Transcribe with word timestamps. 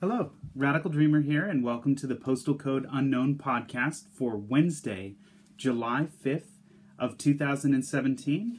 Hello, 0.00 0.32
Radical 0.56 0.90
Dreamer 0.90 1.20
here, 1.20 1.44
and 1.44 1.62
welcome 1.62 1.94
to 1.96 2.06
the 2.06 2.14
Postal 2.14 2.54
Code 2.54 2.88
Unknown 2.90 3.34
podcast 3.34 4.04
for 4.14 4.34
Wednesday, 4.34 5.16
July 5.58 6.06
5th 6.24 6.52
of 6.98 7.18
2017. 7.18 8.58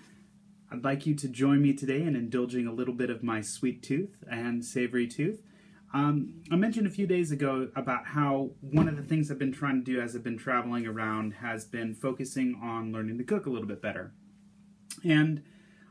I'd 0.72 0.84
like 0.84 1.08
you 1.08 1.16
to 1.16 1.28
join 1.28 1.64
me 1.64 1.74
today 1.74 2.04
in 2.04 2.16
indulging 2.16 2.68
a 2.68 2.72
little 2.72 2.94
bit 2.94 3.10
of 3.10 3.24
my 3.24 3.42
sweet 3.42 3.82
tooth 3.82 4.24
and 4.30 4.64
savory 4.64 5.08
tooth. 5.08 5.42
Um, 5.96 6.44
I 6.52 6.58
mentioned 6.58 6.86
a 6.86 6.92
few 6.92 7.08
days 7.08 7.32
ago 7.32 7.70
about 7.76 8.06
how 8.06 8.52
one 8.62 8.88
of 8.88 8.96
the 8.96 9.02
things 9.02 9.32
I've 9.32 9.40
been 9.40 9.52
trying 9.52 9.84
to 9.84 9.92
do 9.92 10.00
as 10.00 10.16
I've 10.16 10.22
been 10.22 10.38
traveling 10.38 10.86
around 10.86 11.34
has 11.34 11.66
been 11.66 11.96
focusing 11.96 12.60
on 12.62 12.92
learning 12.92 13.18
to 13.18 13.24
cook 13.24 13.48
a 13.48 13.50
little 13.50 13.68
bit 13.68 13.82
better. 13.82 14.14
And 15.04 15.42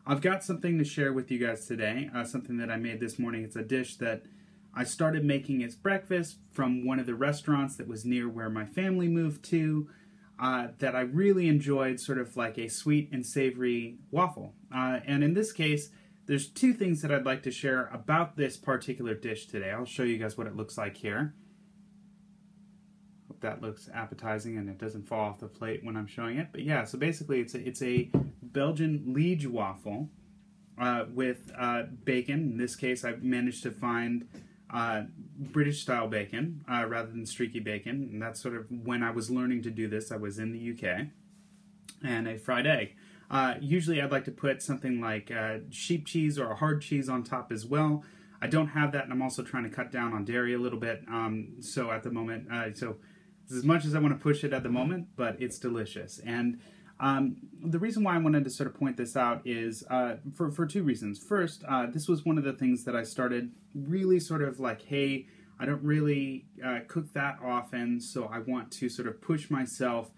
I've 0.07 0.21
got 0.21 0.45
something 0.45 0.79
to 0.79 0.85
share 0.85 1.13
with 1.13 1.29
you 1.29 1.45
guys 1.45 1.67
today, 1.67 2.09
uh, 2.15 2.23
something 2.23 2.57
that 2.59 2.71
I 2.71 2.77
made 2.77 3.01
this 3.01 3.19
morning. 3.19 3.43
It's 3.43 3.57
a 3.57 3.65
dish 3.65 3.97
that 3.97 4.23
I 4.75 4.85
started 4.85 5.25
making 5.25 5.63
as 5.63 5.75
breakfast 5.75 6.39
from 6.53 6.87
one 6.87 6.99
of 6.99 7.07
the 7.07 7.15
restaurants 7.15 7.77
that 7.77 7.89
was 7.89 8.05
near 8.05 8.29
where 8.29 8.51
my 8.51 8.65
family 8.65 9.09
moved 9.09 9.45
to. 9.47 9.89
Uh, 10.43 10.69
that 10.79 10.97
I 10.97 11.01
really 11.01 11.49
enjoyed, 11.49 12.01
sort 12.01 12.17
of 12.17 12.35
like 12.35 12.57
a 12.57 12.69
sweet 12.69 13.11
and 13.13 13.27
savory 13.27 13.99
waffle. 14.11 14.55
Uh, 14.75 15.01
and 15.07 15.23
in 15.23 15.35
this 15.35 15.53
case, 15.53 15.91
there's 16.25 16.49
two 16.49 16.73
things 16.73 17.03
that 17.03 17.13
I'd 17.13 17.27
like 17.27 17.43
to 17.43 17.51
share 17.51 17.91
about 17.93 18.37
this 18.37 18.57
particular 18.57 19.15
dish 19.15 19.49
today. 19.49 19.71
I'll 19.71 19.85
show 19.85 20.03
you 20.03 20.17
guys 20.17 20.39
what 20.39 20.47
it 20.47 20.57
looks 20.57 20.79
like 20.79 20.97
here. 20.97 21.35
Hope 23.29 23.41
that 23.41 23.61
looks 23.61 23.91
appetizing 23.93 24.57
and 24.57 24.71
it 24.71 24.79
doesn't 24.79 25.07
fall 25.07 25.29
off 25.29 25.41
the 25.41 25.47
plate 25.47 25.85
when 25.85 25.97
I'm 25.97 26.07
showing 26.07 26.39
it. 26.39 26.49
But 26.53 26.63
yeah, 26.63 26.85
so 26.85 26.97
basically 26.97 27.41
it's 27.41 27.55
a, 27.55 27.67
it's 27.67 27.83
a 27.83 28.11
Belgian 28.41 29.03
liege 29.09 29.47
waffle 29.47 30.09
uh, 30.81 31.05
with 31.13 31.51
uh, 31.59 31.83
bacon. 32.05 32.53
In 32.53 32.57
this 32.57 32.77
case, 32.77 33.05
I've 33.05 33.23
managed 33.23 33.63
to 33.65 33.71
find 33.71 34.27
uh, 34.73 35.03
British 35.37 35.83
style 35.83 36.09
bacon 36.09 36.65
uh, 36.71 36.85
rather 36.87 37.11
than 37.11 37.27
streaky 37.27 37.61
bacon. 37.61 38.09
And 38.13 38.23
that's 38.23 38.41
sort 38.41 38.55
of 38.55 38.67
when 38.71 39.03
I 39.03 39.11
was 39.11 39.31
learning 39.31 39.63
to 39.63 39.71
do 39.71 39.89
this. 39.89 40.13
I 40.13 40.17
was 40.17 40.39
in 40.39 40.53
the 40.53 40.73
UK. 40.73 41.07
And 42.03 42.27
a 42.27 42.39
fried 42.39 42.67
egg. 42.67 42.95
Uh, 43.31 43.55
usually 43.61 44.01
I'd 44.01 44.11
like 44.11 44.25
to 44.25 44.33
put 44.33 44.63
something 44.63 45.01
like 45.01 45.31
uh, 45.31 45.59
sheep 45.71 46.07
cheese 46.07 46.39
or 46.39 46.51
a 46.51 46.57
hard 46.57 46.83
cheese 46.83 47.09
on 47.09 47.23
top 47.23 47.53
as 47.53 47.65
well. 47.67 48.03
I 48.43 48.47
don't 48.47 48.69
have 48.69 48.93
that, 48.93 49.05
and 49.05 49.13
I'm 49.13 49.23
also 49.23 49.43
trying 49.43 49.65
to 49.65 49.71
cut 49.71 49.93
down 49.93 50.15
on 50.15 50.25
dairy 50.25 50.55
a 50.55 50.59
little 50.59 50.79
bit. 50.79 51.03
Um, 51.09 51.57
so 51.61 51.91
at 51.91 52.03
the 52.03 52.11
moment, 52.11 52.51
uh, 52.51 52.73
so 52.75 52.97
as 53.51 53.65
much 53.65 53.85
as 53.85 53.95
I 53.95 53.99
want 53.99 54.19
to 54.19 54.23
push 54.23 54.45
it 54.45 54.53
at 54.53 54.63
the 54.63 54.69
moment, 54.69 55.09
but 55.17 55.37
it's 55.41 55.59
delicious. 55.59 56.21
And 56.25 56.61
um, 57.01 57.37
the 57.65 57.79
reason 57.79 58.05
why 58.05 58.15
I 58.15 58.19
wanted 58.19 58.45
to 58.45 58.51
sort 58.51 58.69
of 58.69 58.75
point 58.75 58.97
this 58.97 59.17
out 59.17 59.41
is 59.47 59.83
uh, 59.91 60.17
for, 60.35 60.51
for 60.51 60.67
two 60.67 60.83
reasons. 60.83 61.19
First, 61.19 61.65
uh, 61.69 61.87
this 61.87 62.07
was 62.09 62.25
one 62.25 62.37
of 62.37 62.45
the 62.45 62.53
things 62.53 62.85
that 62.85 62.95
I 62.95 63.03
started 63.03 63.51
really 63.75 64.21
sort 64.21 64.43
of 64.43 64.61
like, 64.61 64.83
hey, 64.83 65.27
I 65.59 65.67
don't 65.67 65.83
really 65.83 66.47
uh, 66.65 66.81
cook 66.89 67.13
that 67.15 67.39
often, 67.43 68.01
so 68.01 68.27
I 68.27 68.39
want 68.39 68.71
to 68.73 68.89
sort 68.89 69.09
of 69.09 69.21
push 69.21 69.51
myself 69.51 70.11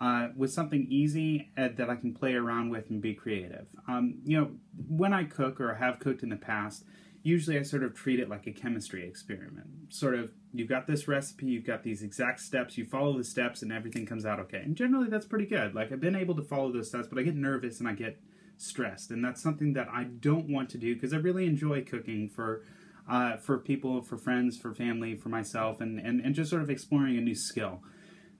uh, 0.00 0.28
with 0.36 0.52
something 0.52 0.86
easy 0.90 1.50
uh, 1.56 1.68
that 1.76 1.88
I 1.88 1.96
can 1.96 2.12
play 2.12 2.34
around 2.34 2.70
with 2.70 2.90
and 2.90 3.00
be 3.00 3.14
creative. 3.14 3.66
Um, 3.88 4.18
you 4.24 4.40
know, 4.40 4.50
when 4.88 5.12
I 5.12 5.24
cook 5.24 5.60
or 5.60 5.74
have 5.74 6.00
cooked 6.00 6.22
in 6.22 6.28
the 6.28 6.36
past, 6.36 6.84
usually 7.24 7.58
I 7.58 7.62
sort 7.62 7.82
of 7.82 7.94
treat 7.94 8.20
it 8.20 8.28
like 8.28 8.46
a 8.46 8.52
chemistry 8.52 9.08
experiment. 9.08 9.66
Sort 9.88 10.14
of, 10.14 10.30
you've 10.52 10.68
got 10.68 10.86
this 10.86 11.08
recipe, 11.08 11.46
you've 11.46 11.66
got 11.66 11.82
these 11.82 12.02
exact 12.02 12.40
steps, 12.40 12.76
you 12.76 12.84
follow 12.84 13.16
the 13.16 13.24
steps, 13.24 13.62
and 13.62 13.72
everything 13.72 14.04
comes 14.04 14.26
out 14.26 14.38
okay. 14.40 14.58
And 14.58 14.76
generally, 14.76 15.08
that's 15.08 15.24
pretty 15.24 15.46
good. 15.46 15.74
Like, 15.74 15.90
I've 15.90 16.02
been 16.02 16.14
able 16.14 16.36
to 16.36 16.42
follow 16.42 16.70
those 16.70 16.88
steps, 16.88 17.08
but 17.08 17.18
I 17.18 17.22
get 17.22 17.34
nervous 17.34 17.80
and 17.80 17.88
I 17.88 17.94
get 17.94 18.20
stressed. 18.58 19.10
And 19.10 19.24
that's 19.24 19.42
something 19.42 19.72
that 19.72 19.88
I 19.88 20.04
don't 20.04 20.50
want 20.50 20.68
to 20.70 20.78
do 20.78 20.94
because 20.94 21.14
I 21.14 21.16
really 21.16 21.46
enjoy 21.46 21.82
cooking 21.82 22.28
for. 22.28 22.62
Uh, 23.06 23.36
for 23.36 23.58
people, 23.58 24.00
for 24.00 24.16
friends, 24.16 24.56
for 24.56 24.72
family, 24.72 25.14
for 25.14 25.28
myself, 25.28 25.82
and, 25.82 26.00
and, 26.00 26.22
and 26.22 26.34
just 26.34 26.48
sort 26.48 26.62
of 26.62 26.70
exploring 26.70 27.18
a 27.18 27.20
new 27.20 27.34
skill. 27.34 27.82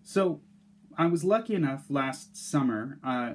So 0.03 0.41
I 0.97 1.05
was 1.05 1.23
lucky 1.23 1.55
enough 1.55 1.85
last 1.91 2.35
summer 2.35 2.99
uh, 3.05 3.35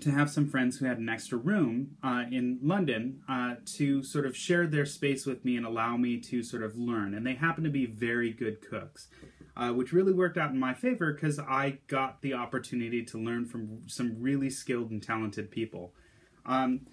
to 0.00 0.10
have 0.10 0.30
some 0.30 0.48
friends 0.48 0.78
who 0.78 0.86
had 0.86 0.98
an 0.98 1.08
extra 1.08 1.38
room 1.38 1.96
uh, 2.02 2.24
in 2.30 2.58
London 2.62 3.22
uh, 3.28 3.54
to 3.76 4.02
sort 4.02 4.26
of 4.26 4.36
share 4.36 4.66
their 4.66 4.86
space 4.86 5.26
with 5.26 5.44
me 5.44 5.56
and 5.56 5.66
allow 5.66 5.96
me 5.96 6.18
to 6.18 6.42
sort 6.42 6.62
of 6.62 6.76
learn. 6.76 7.14
And 7.14 7.26
they 7.26 7.34
happen 7.34 7.64
to 7.64 7.70
be 7.70 7.86
very 7.86 8.30
good 8.30 8.60
cooks, 8.60 9.08
uh, 9.56 9.70
which 9.70 9.92
really 9.92 10.12
worked 10.12 10.38
out 10.38 10.50
in 10.50 10.58
my 10.58 10.74
favor 10.74 11.12
because 11.12 11.38
I 11.38 11.78
got 11.86 12.22
the 12.22 12.34
opportunity 12.34 13.04
to 13.04 13.18
learn 13.18 13.46
from 13.46 13.82
some 13.86 14.16
really 14.18 14.50
skilled 14.50 14.90
and 14.90 15.02
talented 15.02 15.50
people. 15.50 15.94
Um, 16.46 16.86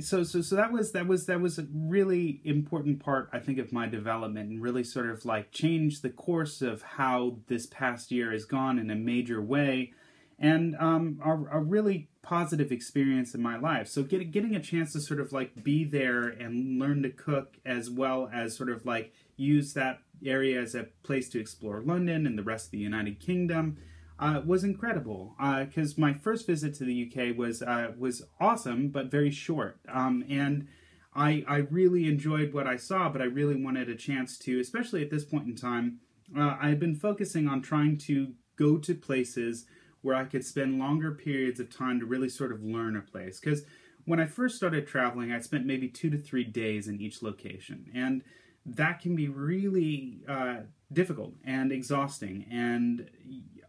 so 0.00 0.24
so 0.24 0.42
so 0.42 0.56
that 0.56 0.72
was 0.72 0.90
that 0.92 1.06
was 1.06 1.26
that 1.26 1.40
was 1.40 1.58
a 1.58 1.66
really 1.72 2.40
important 2.44 2.98
part 2.98 3.28
I 3.32 3.38
think 3.38 3.58
of 3.58 3.72
my 3.72 3.86
development 3.86 4.50
and 4.50 4.60
really 4.60 4.82
sort 4.82 5.08
of 5.08 5.24
like 5.24 5.52
changed 5.52 6.02
the 6.02 6.10
course 6.10 6.62
of 6.62 6.82
how 6.82 7.36
this 7.46 7.66
past 7.66 8.10
year 8.10 8.32
has 8.32 8.44
gone 8.44 8.78
in 8.80 8.90
a 8.90 8.96
major 8.96 9.40
way 9.40 9.92
and 10.38 10.76
um, 10.78 11.20
a, 11.24 11.58
a 11.58 11.60
really 11.60 12.08
positive 12.22 12.72
experience 12.72 13.34
in 13.34 13.42
my 13.42 13.58
life. 13.58 13.86
So 13.88 14.02
get, 14.02 14.30
getting 14.30 14.56
a 14.56 14.60
chance 14.60 14.92
to 14.94 15.00
sort 15.00 15.20
of 15.20 15.32
like 15.32 15.62
be 15.62 15.84
there 15.84 16.28
and 16.28 16.80
learn 16.80 17.02
to 17.02 17.10
cook 17.10 17.58
as 17.64 17.90
well 17.90 18.30
as 18.32 18.56
sort 18.56 18.70
of 18.70 18.86
like 18.86 19.12
use 19.36 19.74
that 19.74 20.00
area 20.24 20.60
as 20.60 20.74
a 20.74 20.88
place 21.02 21.28
to 21.30 21.40
explore 21.40 21.82
London 21.82 22.26
and 22.26 22.38
the 22.38 22.42
rest 22.42 22.66
of 22.66 22.70
the 22.72 22.78
United 22.78 23.20
Kingdom 23.20 23.76
uh, 24.18 24.40
was 24.44 24.64
incredible 24.64 25.34
because 25.38 25.92
uh, 25.92 26.00
my 26.00 26.12
first 26.12 26.46
visit 26.46 26.74
to 26.74 26.84
the 26.84 27.10
UK 27.10 27.36
was 27.36 27.62
uh, 27.62 27.92
was 27.98 28.22
awesome 28.40 28.88
but 28.88 29.10
very 29.10 29.30
short, 29.30 29.80
um, 29.92 30.24
and 30.28 30.68
I 31.14 31.44
I 31.48 31.56
really 31.56 32.06
enjoyed 32.06 32.52
what 32.52 32.66
I 32.66 32.76
saw, 32.76 33.08
but 33.08 33.20
I 33.20 33.24
really 33.24 33.60
wanted 33.60 33.88
a 33.88 33.96
chance 33.96 34.38
to, 34.38 34.60
especially 34.60 35.02
at 35.02 35.10
this 35.10 35.24
point 35.24 35.46
in 35.46 35.56
time. 35.56 35.98
Uh, 36.36 36.56
I've 36.60 36.80
been 36.80 36.94
focusing 36.94 37.48
on 37.48 37.60
trying 37.60 37.98
to 37.98 38.34
go 38.56 38.78
to 38.78 38.94
places 38.94 39.66
where 40.04 40.14
I 40.14 40.24
could 40.24 40.44
spend 40.44 40.78
longer 40.78 41.12
periods 41.12 41.60
of 41.60 41.74
time 41.74 41.98
to 42.00 42.06
really 42.06 42.28
sort 42.28 42.52
of 42.52 42.62
learn 42.62 42.96
a 42.96 43.00
place 43.00 43.40
because 43.40 43.64
when 44.04 44.20
I 44.20 44.26
first 44.26 44.56
started 44.56 44.86
traveling, 44.86 45.32
I 45.32 45.40
spent 45.40 45.64
maybe 45.64 45.88
two 45.88 46.10
to 46.10 46.18
three 46.18 46.44
days 46.44 46.88
in 46.88 47.00
each 47.00 47.22
location, 47.22 47.90
and 47.94 48.22
that 48.66 49.00
can 49.00 49.16
be 49.16 49.28
really 49.28 50.20
uh, 50.28 50.56
difficult 50.92 51.32
and 51.42 51.72
exhausting. 51.72 52.44
And 52.50 53.08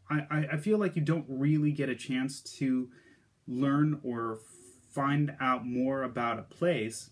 I, 0.09 0.47
I 0.53 0.57
feel 0.57 0.77
like 0.77 0.97
you 0.97 1.01
don't 1.01 1.25
really 1.29 1.71
get 1.71 1.87
a 1.87 1.95
chance 1.95 2.41
to 2.57 2.89
learn 3.47 4.01
or 4.03 4.39
find 4.91 5.35
out 5.39 5.65
more 5.65 6.03
about 6.03 6.39
a 6.39 6.43
place 6.43 7.11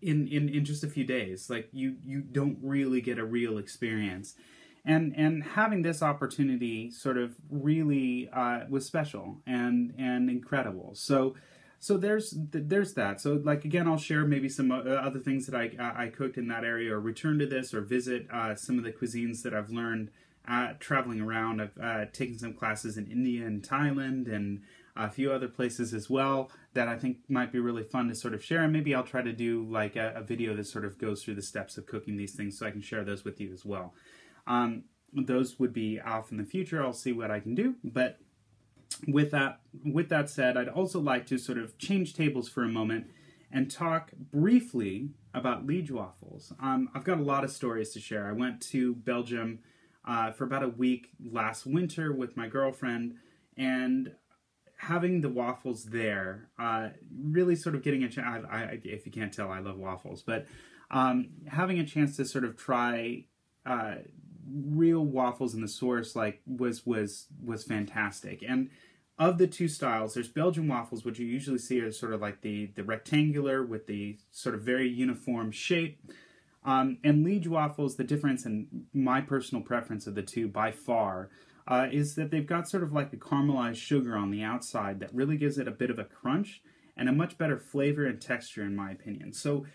in, 0.00 0.26
in, 0.28 0.48
in 0.48 0.64
just 0.64 0.84
a 0.84 0.88
few 0.88 1.04
days. 1.04 1.50
Like 1.50 1.68
you 1.72 1.96
you 2.02 2.20
don't 2.20 2.58
really 2.62 3.00
get 3.00 3.18
a 3.18 3.24
real 3.24 3.58
experience. 3.58 4.34
And 4.84 5.14
and 5.16 5.44
having 5.44 5.82
this 5.82 6.02
opportunity 6.02 6.90
sort 6.90 7.16
of 7.16 7.36
really 7.50 8.28
uh, 8.32 8.60
was 8.68 8.84
special 8.86 9.38
and 9.46 9.94
and 9.96 10.28
incredible. 10.28 10.94
So 10.94 11.36
so 11.78 11.96
there's 11.96 12.34
there's 12.36 12.94
that. 12.94 13.20
So 13.20 13.40
like 13.44 13.64
again, 13.64 13.86
I'll 13.86 13.96
share 13.96 14.24
maybe 14.24 14.48
some 14.48 14.70
other 14.70 15.20
things 15.20 15.46
that 15.46 15.54
I 15.54 15.70
I 16.04 16.08
cooked 16.08 16.36
in 16.36 16.48
that 16.48 16.64
area, 16.64 16.94
or 16.94 17.00
return 17.00 17.38
to 17.38 17.46
this, 17.46 17.72
or 17.72 17.80
visit 17.80 18.26
uh, 18.32 18.54
some 18.56 18.78
of 18.78 18.84
the 18.84 18.92
cuisines 18.92 19.42
that 19.42 19.54
I've 19.54 19.70
learned 19.70 20.10
uh, 20.48 20.74
traveling 20.78 21.20
around. 21.20 21.60
I've 21.60 21.78
uh, 21.80 22.04
taken 22.12 22.38
some 22.38 22.54
classes 22.54 22.96
in 22.96 23.06
India 23.06 23.46
and 23.46 23.62
Thailand 23.62 24.32
and 24.32 24.62
a 24.94 25.08
few 25.08 25.32
other 25.32 25.48
places 25.48 25.94
as 25.94 26.10
well 26.10 26.50
that 26.74 26.88
I 26.88 26.96
think 26.98 27.18
might 27.28 27.52
be 27.52 27.58
really 27.58 27.82
fun 27.82 28.08
to 28.08 28.14
sort 28.14 28.34
of 28.34 28.44
share. 28.44 28.62
And 28.62 28.72
maybe 28.72 28.94
I'll 28.94 29.04
try 29.04 29.22
to 29.22 29.32
do 29.32 29.64
like 29.64 29.96
a, 29.96 30.12
a 30.16 30.22
video 30.22 30.54
that 30.56 30.66
sort 30.66 30.84
of 30.84 30.98
goes 30.98 31.22
through 31.22 31.36
the 31.36 31.42
steps 31.42 31.78
of 31.78 31.86
cooking 31.86 32.16
these 32.16 32.34
things 32.34 32.58
so 32.58 32.66
I 32.66 32.70
can 32.70 32.82
share 32.82 33.04
those 33.04 33.24
with 33.24 33.40
you 33.40 33.52
as 33.52 33.64
well. 33.64 33.94
Um, 34.46 34.84
those 35.12 35.58
would 35.58 35.72
be 35.72 36.00
off 36.00 36.30
in 36.30 36.38
the 36.38 36.44
future. 36.44 36.82
I'll 36.82 36.92
see 36.92 37.12
what 37.12 37.30
I 37.30 37.40
can 37.40 37.54
do. 37.54 37.76
But 37.84 38.18
with 39.06 39.30
that, 39.32 39.60
with 39.84 40.08
that 40.08 40.30
said, 40.30 40.56
I'd 40.56 40.68
also 40.68 41.00
like 41.00 41.26
to 41.26 41.38
sort 41.38 41.58
of 41.58 41.76
change 41.78 42.14
tables 42.14 42.48
for 42.48 42.62
a 42.62 42.68
moment 42.68 43.10
and 43.50 43.70
talk 43.70 44.12
briefly 44.14 45.10
about 45.34 45.66
liege 45.66 45.90
waffles. 45.90 46.52
Um, 46.60 46.88
I've 46.94 47.04
got 47.04 47.18
a 47.18 47.22
lot 47.22 47.44
of 47.44 47.50
stories 47.50 47.90
to 47.90 48.00
share. 48.00 48.26
I 48.26 48.32
went 48.32 48.60
to 48.70 48.94
Belgium 48.94 49.60
uh, 50.06 50.32
for 50.32 50.44
about 50.44 50.62
a 50.62 50.68
week 50.68 51.10
last 51.22 51.66
winter 51.66 52.12
with 52.12 52.36
my 52.36 52.48
girlfriend, 52.48 53.16
and 53.56 54.12
having 54.76 55.20
the 55.20 55.28
waffles 55.28 55.84
there, 55.84 56.48
uh, 56.58 56.88
really 57.24 57.54
sort 57.54 57.74
of 57.74 57.82
getting 57.82 58.02
a 58.02 58.08
chance. 58.08 58.44
if 58.84 59.06
you 59.06 59.12
can't 59.12 59.32
tell, 59.32 59.50
I 59.50 59.60
love 59.60 59.78
waffles, 59.78 60.22
but 60.22 60.46
um, 60.90 61.28
having 61.46 61.78
a 61.78 61.86
chance 61.86 62.16
to 62.16 62.24
sort 62.24 62.44
of 62.44 62.56
try 62.56 63.26
uh, 63.64 63.96
real 64.50 65.04
waffles 65.04 65.54
in 65.54 65.60
the 65.60 65.68
source, 65.68 66.16
like 66.16 66.40
was 66.46 66.86
was 66.86 67.26
was 67.44 67.64
fantastic. 67.64 68.42
And 68.46 68.70
of 69.18 69.38
the 69.38 69.46
two 69.46 69.68
styles, 69.68 70.14
there's 70.14 70.28
Belgian 70.28 70.68
waffles, 70.68 71.04
which 71.04 71.18
you 71.18 71.26
usually 71.26 71.58
see 71.58 71.80
are 71.80 71.92
sort 71.92 72.12
of 72.12 72.20
like 72.20 72.40
the 72.40 72.66
the 72.74 72.84
rectangular 72.84 73.62
with 73.64 73.86
the 73.86 74.18
sort 74.30 74.54
of 74.54 74.62
very 74.62 74.88
uniform 74.88 75.50
shape. 75.50 76.00
Um, 76.64 76.98
and 77.02 77.24
Liege 77.24 77.48
waffles, 77.48 77.96
the 77.96 78.04
difference 78.04 78.46
in 78.46 78.86
my 78.94 79.20
personal 79.20 79.64
preference 79.64 80.06
of 80.06 80.14
the 80.14 80.22
two 80.22 80.46
by 80.46 80.70
far 80.70 81.30
uh, 81.66 81.88
is 81.90 82.14
that 82.14 82.30
they've 82.30 82.46
got 82.46 82.68
sort 82.68 82.82
of 82.82 82.92
like 82.92 83.12
a 83.12 83.16
caramelized 83.16 83.76
sugar 83.76 84.16
on 84.16 84.30
the 84.30 84.42
outside 84.42 85.00
that 85.00 85.14
really 85.14 85.36
gives 85.36 85.58
it 85.58 85.68
a 85.68 85.72
bit 85.72 85.90
of 85.90 85.98
a 85.98 86.04
crunch 86.04 86.62
and 86.96 87.08
a 87.08 87.12
much 87.12 87.38
better 87.38 87.58
flavor 87.58 88.06
and 88.06 88.20
texture, 88.20 88.62
in 88.62 88.76
my 88.76 88.90
opinion. 88.90 89.32
So 89.32 89.66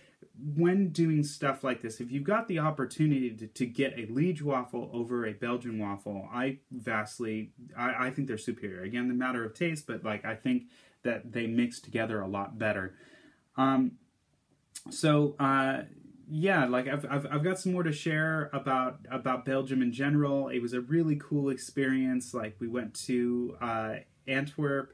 when 0.55 0.89
doing 0.89 1.23
stuff 1.23 1.63
like 1.63 1.81
this, 1.81 1.99
if 1.99 2.11
you've 2.11 2.23
got 2.23 2.47
the 2.47 2.59
opportunity 2.59 3.31
to, 3.31 3.47
to 3.47 3.65
get 3.65 3.97
a 3.97 4.05
Liege 4.11 4.41
waffle 4.41 4.89
over 4.93 5.25
a 5.25 5.33
Belgian 5.33 5.79
waffle, 5.79 6.27
I 6.31 6.59
vastly, 6.71 7.51
I, 7.77 8.07
I 8.07 8.09
think 8.11 8.27
they're 8.27 8.37
superior. 8.37 8.83
Again, 8.83 9.07
the 9.07 9.13
matter 9.13 9.43
of 9.43 9.53
taste, 9.53 9.87
but 9.87 10.03
like 10.03 10.25
I 10.25 10.35
think 10.35 10.63
that 11.03 11.31
they 11.31 11.47
mix 11.47 11.79
together 11.79 12.21
a 12.21 12.27
lot 12.27 12.57
better. 12.57 12.95
Um, 13.55 13.93
so 14.91 15.35
uh, 15.39 15.83
yeah, 16.29 16.65
like 16.65 16.87
I've, 16.87 17.05
I've 17.09 17.25
I've 17.27 17.43
got 17.43 17.59
some 17.59 17.73
more 17.73 17.83
to 17.83 17.91
share 17.91 18.49
about 18.53 18.99
about 19.09 19.45
Belgium 19.45 19.81
in 19.81 19.91
general. 19.91 20.49
It 20.49 20.59
was 20.59 20.73
a 20.73 20.81
really 20.81 21.15
cool 21.15 21.49
experience. 21.49 22.33
Like 22.33 22.57
we 22.59 22.67
went 22.67 22.93
to 23.05 23.57
uh, 23.61 23.95
Antwerp, 24.27 24.93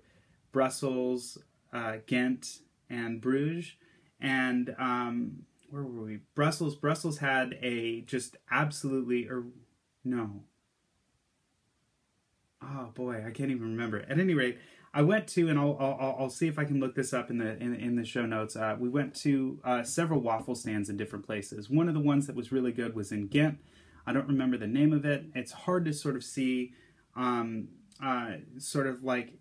Brussels, 0.52 1.38
uh, 1.74 1.98
Ghent, 2.08 2.60
and 2.90 3.20
Bruges 3.20 3.74
and 4.24 4.74
um, 4.80 5.44
where 5.70 5.84
were 5.84 6.06
we? 6.06 6.20
Brussels. 6.34 6.76
Brussels 6.76 7.20
had 7.20 7.60
a 7.62 8.02
just 8.02 8.38
absolutely 8.50 9.28
or 9.28 9.44
no. 10.04 10.44
Oh 12.64 12.92
boy, 12.96 13.24
I 13.28 13.32
can't 13.32 13.52
even 13.52 13.64
remember. 13.64 14.00
At 14.10 14.20
any 14.20 14.34
rate, 14.34 14.58
I 14.94 15.02
went 15.02 15.28
to, 15.30 15.50
and 15.50 15.60
I'll, 15.60 15.76
I'll, 15.80 16.16
I'll 16.20 16.30
see 16.30 16.48
if 16.48 16.58
I 16.58 16.64
can 16.64 16.80
look 16.80 16.96
this 16.96 17.14
up 17.14 17.30
in 17.30 17.38
the 17.38 17.58
in, 17.58 17.76
in 17.76 17.96
the 17.96 18.06
show 18.06 18.26
notes. 18.26 18.56
Uh, 18.56 18.78
we 18.80 18.88
went 18.88 19.14
to 19.16 19.60
uh, 19.64 19.84
several 19.84 20.22
waffle 20.22 20.56
stands 20.56 20.90
in 20.90 20.96
different 20.96 21.26
places. 21.26 21.70
One 21.70 21.88
of 21.90 21.94
the 21.94 22.00
ones 22.00 22.28
that 22.28 22.36
was 22.36 22.52
really 22.52 22.72
good 22.72 22.96
was 22.96 23.12
in 23.12 23.28
Ghent. 23.28 23.58
I 24.06 24.14
don't 24.14 24.28
remember 24.28 24.58
the 24.58 24.68
name 24.68 24.94
of 24.94 25.06
it. 25.06 25.26
It's 25.36 25.52
hard 25.52 25.86
to 25.86 25.94
sort 25.94 26.16
of 26.16 26.24
see, 26.24 26.74
um, 27.16 27.70
uh, 28.02 28.38
sort 28.58 28.88
of 28.88 29.04
like 29.04 29.34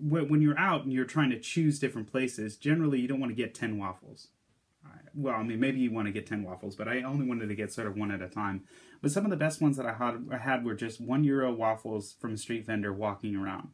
when 0.00 0.40
you're 0.40 0.58
out 0.58 0.84
and 0.84 0.92
you're 0.92 1.04
trying 1.04 1.30
to 1.30 1.38
choose 1.38 1.78
different 1.78 2.10
places. 2.10 2.56
Generally, 2.56 3.00
you 3.00 3.08
don't 3.08 3.20
want 3.20 3.30
to 3.30 3.36
get 3.36 3.54
ten 3.54 3.78
waffles. 3.78 4.28
Well, 5.14 5.34
I 5.34 5.42
mean, 5.42 5.58
maybe 5.58 5.80
you 5.80 5.90
want 5.90 6.06
to 6.06 6.12
get 6.12 6.26
ten 6.26 6.44
waffles, 6.44 6.76
but 6.76 6.86
I 6.86 7.02
only 7.02 7.26
wanted 7.26 7.48
to 7.48 7.54
get 7.54 7.72
sort 7.72 7.88
of 7.88 7.96
one 7.96 8.10
at 8.12 8.22
a 8.22 8.28
time. 8.28 8.64
But 9.02 9.10
some 9.10 9.24
of 9.24 9.30
the 9.30 9.36
best 9.36 9.60
ones 9.60 9.76
that 9.76 9.86
I 9.86 9.94
had, 9.94 10.26
I 10.30 10.38
had 10.38 10.64
were 10.64 10.74
just 10.74 11.00
one 11.00 11.24
euro 11.24 11.52
waffles 11.52 12.14
from 12.20 12.34
a 12.34 12.36
street 12.36 12.64
vendor 12.64 12.92
walking 12.92 13.34
around. 13.34 13.68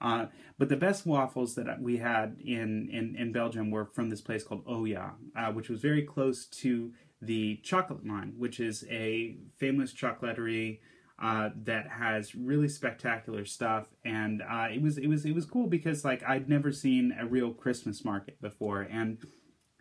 Uh, 0.00 0.26
but 0.58 0.68
the 0.68 0.76
best 0.76 1.06
waffles 1.06 1.54
that 1.54 1.80
we 1.80 1.98
had 1.98 2.36
in, 2.44 2.88
in, 2.90 3.16
in 3.16 3.32
Belgium 3.32 3.70
were 3.70 3.84
from 3.84 4.10
this 4.10 4.20
place 4.20 4.42
called 4.42 4.64
Oya, 4.66 5.12
uh, 5.36 5.52
which 5.52 5.68
was 5.68 5.80
very 5.80 6.02
close 6.02 6.46
to 6.46 6.92
the 7.20 7.56
chocolate 7.62 8.06
line, 8.06 8.34
which 8.38 8.60
is 8.60 8.84
a 8.90 9.36
famous 9.58 9.92
chocolaterie 9.92 10.80
uh, 11.20 11.50
that 11.64 11.86
has 11.88 12.34
really 12.34 12.68
spectacular 12.68 13.44
stuff. 13.44 13.88
And 14.04 14.42
uh, 14.42 14.68
it 14.72 14.82
was 14.82 14.98
it 14.98 15.06
was 15.06 15.24
it 15.24 15.34
was 15.34 15.44
cool 15.44 15.66
because 15.66 16.04
like 16.04 16.22
I'd 16.26 16.48
never 16.48 16.72
seen 16.72 17.14
a 17.18 17.26
real 17.26 17.52
Christmas 17.52 18.04
market 18.04 18.40
before, 18.40 18.82
and 18.82 19.18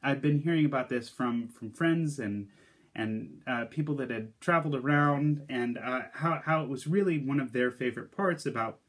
I'd 0.03 0.21
been 0.21 0.39
hearing 0.39 0.65
about 0.65 0.89
this 0.89 1.09
from 1.09 1.47
from 1.47 1.71
friends 1.71 2.19
and 2.19 2.47
and 2.95 3.41
uh, 3.47 3.65
people 3.65 3.95
that 3.95 4.09
had 4.09 4.39
traveled 4.41 4.75
around, 4.75 5.45
and 5.49 5.77
uh, 5.77 6.01
how 6.13 6.41
how 6.43 6.63
it 6.63 6.69
was 6.69 6.87
really 6.87 7.17
one 7.17 7.39
of 7.39 7.53
their 7.53 7.71
favorite 7.71 8.11
parts 8.11 8.45
about 8.45 8.79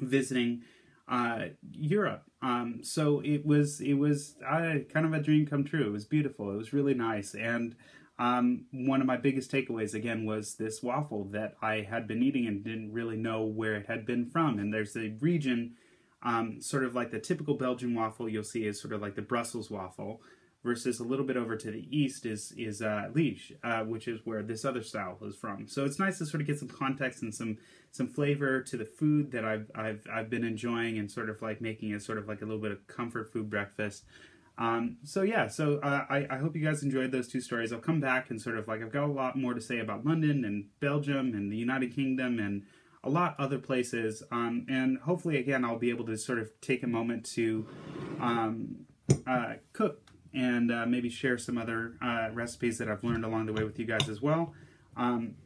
visiting 0.00 0.62
uh, 1.06 1.46
Europe. 1.72 2.24
Um, 2.42 2.80
so 2.82 3.20
it 3.20 3.46
was 3.46 3.80
it 3.80 3.94
was 3.94 4.36
kind 4.42 5.06
of 5.06 5.12
a 5.12 5.20
dream 5.20 5.46
come 5.46 5.64
true. 5.64 5.86
It 5.86 5.92
was 5.92 6.04
beautiful. 6.04 6.50
It 6.52 6.56
was 6.56 6.72
really 6.72 6.94
nice. 6.94 7.34
And 7.34 7.74
um, 8.18 8.64
one 8.72 9.00
of 9.00 9.06
my 9.06 9.16
biggest 9.16 9.50
takeaways 9.50 9.94
again 9.94 10.26
was 10.26 10.54
this 10.54 10.82
waffle 10.82 11.24
that 11.26 11.56
I 11.62 11.86
had 11.88 12.08
been 12.08 12.22
eating 12.22 12.46
and 12.46 12.64
didn't 12.64 12.92
really 12.92 13.16
know 13.16 13.44
where 13.44 13.76
it 13.76 13.86
had 13.86 14.04
been 14.04 14.26
from. 14.26 14.58
And 14.58 14.74
there's 14.74 14.96
a 14.96 15.16
region, 15.20 15.74
um, 16.22 16.60
sort 16.60 16.84
of 16.84 16.94
like 16.94 17.12
the 17.12 17.20
typical 17.20 17.54
Belgian 17.54 17.94
waffle 17.94 18.28
you'll 18.28 18.42
see 18.42 18.66
is 18.66 18.80
sort 18.80 18.92
of 18.92 19.00
like 19.00 19.14
the 19.14 19.22
Brussels 19.22 19.70
waffle 19.70 20.20
versus 20.64 20.98
a 20.98 21.04
little 21.04 21.24
bit 21.24 21.36
over 21.36 21.56
to 21.56 21.70
the 21.70 21.86
east 21.96 22.26
is 22.26 22.52
is 22.56 22.82
uh, 22.82 23.08
Liege, 23.14 23.52
uh, 23.62 23.80
which 23.84 24.08
is 24.08 24.20
where 24.24 24.42
this 24.42 24.64
other 24.64 24.82
style 24.82 25.16
is 25.22 25.36
from. 25.36 25.68
So 25.68 25.84
it's 25.84 26.00
nice 26.00 26.18
to 26.18 26.26
sort 26.26 26.40
of 26.40 26.46
get 26.48 26.58
some 26.58 26.68
context 26.68 27.22
and 27.22 27.32
some 27.32 27.58
some 27.92 28.08
flavor 28.08 28.60
to 28.62 28.76
the 28.76 28.84
food 28.84 29.30
that 29.30 29.44
I've 29.44 29.70
I've 29.76 30.06
I've 30.12 30.28
been 30.28 30.44
enjoying 30.44 30.98
and 30.98 31.10
sort 31.10 31.30
of 31.30 31.40
like 31.40 31.60
making 31.60 31.90
it 31.90 32.02
sort 32.02 32.18
of 32.18 32.26
like 32.26 32.42
a 32.42 32.44
little 32.44 32.60
bit 32.60 32.72
of 32.72 32.86
comfort 32.88 33.32
food 33.32 33.48
breakfast. 33.48 34.04
Um, 34.58 34.96
so 35.04 35.22
yeah, 35.22 35.46
so 35.46 35.78
uh, 35.78 36.04
I, 36.10 36.26
I 36.28 36.38
hope 36.38 36.56
you 36.56 36.64
guys 36.64 36.82
enjoyed 36.82 37.12
those 37.12 37.28
two 37.28 37.40
stories. 37.40 37.72
I'll 37.72 37.78
come 37.78 38.00
back 38.00 38.28
and 38.30 38.42
sort 38.42 38.58
of 38.58 38.66
like 38.66 38.82
I've 38.82 38.92
got 38.92 39.04
a 39.04 39.12
lot 39.12 39.36
more 39.36 39.54
to 39.54 39.60
say 39.60 39.78
about 39.78 40.04
London 40.04 40.44
and 40.44 40.66
Belgium 40.80 41.32
and 41.34 41.50
the 41.50 41.56
United 41.56 41.94
Kingdom 41.94 42.40
and 42.40 42.64
a 43.04 43.08
lot 43.08 43.36
other 43.38 43.58
places. 43.58 44.22
Um, 44.32 44.66
and 44.68 44.98
hopefully 44.98 45.38
again 45.38 45.64
I'll 45.64 45.78
be 45.78 45.90
able 45.90 46.06
to 46.06 46.16
sort 46.16 46.40
of 46.40 46.50
take 46.60 46.82
a 46.82 46.88
moment 46.88 47.24
to 47.34 47.66
um, 48.20 48.86
uh, 49.26 49.54
cook 49.72 50.10
and 50.34 50.72
uh, 50.72 50.86
maybe 50.86 51.08
share 51.08 51.38
some 51.38 51.56
other 51.56 51.94
uh, 52.02 52.30
recipes 52.32 52.78
that 52.78 52.88
I've 52.88 53.04
learned 53.04 53.24
along 53.24 53.46
the 53.46 53.52
way 53.52 53.62
with 53.62 53.78
you 53.78 53.86
guys 53.86 54.08
as 54.08 54.20
well. 54.20 54.54
Um, 54.96 55.36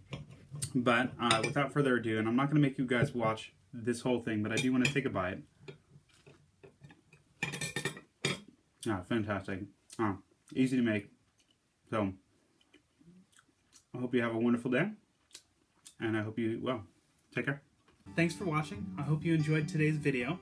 but 0.74 1.12
uh, 1.20 1.42
without 1.44 1.72
further 1.72 1.96
ado, 1.96 2.18
and 2.18 2.26
I'm 2.26 2.36
not 2.36 2.46
going 2.46 2.56
to 2.56 2.66
make 2.66 2.78
you 2.78 2.86
guys 2.86 3.14
watch 3.14 3.52
this 3.72 4.00
whole 4.00 4.20
thing, 4.20 4.42
but 4.42 4.52
I 4.52 4.56
do 4.56 4.72
want 4.72 4.84
to 4.84 4.92
take 4.92 5.04
a 5.04 5.10
bite. 5.10 5.38
Ah, 8.88 9.00
fantastic. 9.08 9.60
Ah, 9.98 10.16
easy 10.54 10.76
to 10.76 10.82
make. 10.82 11.10
So, 11.90 12.12
I 13.94 13.98
hope 13.98 14.14
you 14.14 14.22
have 14.22 14.34
a 14.34 14.38
wonderful 14.38 14.70
day, 14.70 14.88
and 16.00 16.16
I 16.16 16.22
hope 16.22 16.38
you, 16.38 16.60
well, 16.62 16.82
take 17.34 17.44
care. 17.44 17.62
Thanks 18.16 18.34
for 18.34 18.44
watching. 18.44 18.86
I 18.98 19.02
hope 19.02 19.24
you 19.24 19.34
enjoyed 19.34 19.68
today's 19.68 19.96
video. 19.96 20.38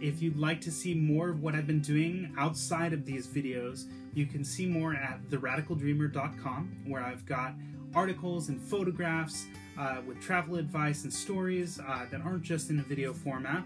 If 0.00 0.22
you'd 0.22 0.36
like 0.36 0.60
to 0.62 0.70
see 0.70 0.94
more 0.94 1.28
of 1.30 1.42
what 1.42 1.54
I've 1.54 1.66
been 1.66 1.80
doing 1.80 2.32
outside 2.38 2.92
of 2.92 3.04
these 3.04 3.26
videos, 3.26 3.86
you 4.14 4.26
can 4.26 4.44
see 4.44 4.64
more 4.64 4.94
at 4.94 5.22
theradicaldreamer.com, 5.28 6.84
where 6.86 7.02
I've 7.02 7.26
got 7.26 7.54
articles 7.94 8.48
and 8.48 8.60
photographs 8.60 9.46
uh, 9.78 9.96
with 10.06 10.20
travel 10.20 10.56
advice 10.56 11.02
and 11.02 11.12
stories 11.12 11.80
uh, 11.80 12.06
that 12.10 12.20
aren't 12.20 12.42
just 12.42 12.70
in 12.70 12.78
a 12.78 12.82
video 12.82 13.12
format. 13.12 13.64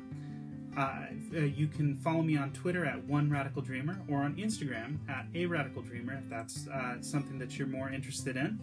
Uh, 0.77 0.81
uh 1.37 1.41
you 1.41 1.67
can 1.67 1.99
follow 1.99 2.23
me 2.23 2.37
on 2.37 2.51
Twitter 2.53 2.85
at 2.85 3.05
One 3.05 3.31
Radical 3.31 3.63
Dreamer 3.63 4.01
or 4.09 4.23
on 4.23 4.35
Instagram 4.37 4.99
at 5.09 5.27
A 5.35 5.47
Radical 5.47 5.83
Dreamer 5.83 6.15
if 6.15 6.31
that's 6.31 6.67
uh, 6.69 7.01
something 7.01 7.39
that 7.39 7.59
you're 7.59 7.69
more 7.69 7.91
interested 7.91 8.37
in. 8.37 8.59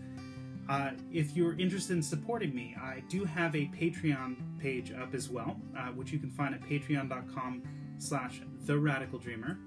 Uh, 0.67 0.91
if 1.11 1.35
you're 1.35 1.59
interested 1.59 1.93
in 1.93 2.03
supporting 2.03 2.53
me, 2.53 2.75
I 2.79 3.01
do 3.09 3.25
have 3.25 3.55
a 3.55 3.67
Patreon 3.67 4.35
page 4.59 4.91
up 4.91 5.15
as 5.15 5.27
well, 5.29 5.59
uh, 5.75 5.87
which 5.87 6.11
you 6.11 6.19
can 6.19 6.29
find 6.29 6.53
at 6.53 6.61
patreon.com 6.61 7.63
slash 7.97 8.41
the 8.65 8.77
radical 8.77 9.17
dreamer. 9.17 9.57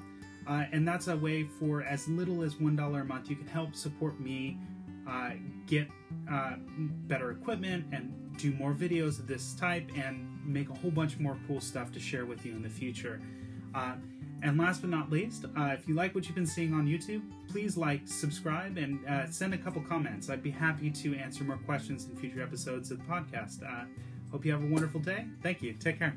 Uh, 0.46 0.64
and 0.70 0.86
that's 0.86 1.08
a 1.08 1.16
way 1.16 1.44
for 1.44 1.82
as 1.82 2.06
little 2.08 2.42
as 2.42 2.54
$1 2.54 3.00
a 3.00 3.04
month, 3.04 3.30
you 3.30 3.36
can 3.36 3.48
help 3.48 3.74
support 3.74 4.20
me 4.20 4.58
get 5.66 5.88
better 7.08 7.32
equipment 7.32 7.84
and 7.93 8.12
do 8.36 8.52
more 8.52 8.72
videos 8.72 9.19
of 9.19 9.26
this 9.26 9.55
type 9.55 9.90
and 9.96 10.31
make 10.44 10.70
a 10.70 10.75
whole 10.75 10.91
bunch 10.91 11.19
more 11.19 11.37
cool 11.46 11.61
stuff 11.61 11.93
to 11.93 12.01
share 12.01 12.25
with 12.25 12.44
you 12.44 12.53
in 12.53 12.63
the 12.63 12.69
future. 12.69 13.20
Uh, 13.75 13.94
and 14.43 14.58
last 14.58 14.81
but 14.81 14.91
not 14.91 15.11
least, 15.11 15.44
uh, 15.56 15.70
if 15.79 15.87
you 15.87 15.94
like 15.94 16.15
what 16.15 16.27
you've 16.27 16.34
been 16.34 16.46
seeing 16.46 16.75
on 16.75 16.87
YouTube, 16.87 17.22
please 17.49 17.77
like, 17.77 18.01
subscribe, 18.06 18.77
and 18.77 18.99
uh, 19.06 19.31
send 19.31 19.55
a 19.55 19.58
couple 19.58 19.81
comments. 19.82 20.31
I'd 20.31 20.43
be 20.43 20.51
happy 20.51 20.91
to 20.91 21.15
answer 21.15 21.44
more 21.44 21.58
questions 21.58 22.08
in 22.08 22.17
future 22.17 22.43
episodes 22.43 22.91
of 22.91 22.99
the 22.99 23.05
podcast. 23.05 23.63
Uh, 23.63 23.84
hope 24.32 24.44
you 24.44 24.53
have 24.53 24.63
a 24.63 24.67
wonderful 24.67 25.01
day. 25.01 25.27
Thank 25.43 25.63
you. 25.63 25.75
Take 25.75 26.01
care. 26.01 26.17